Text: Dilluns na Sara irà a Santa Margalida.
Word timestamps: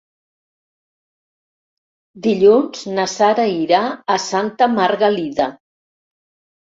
Dilluns 2.27 2.87
na 2.95 3.07
Sara 3.13 3.47
irà 3.59 3.83
a 4.15 4.19
Santa 4.27 4.73
Margalida. 4.81 5.51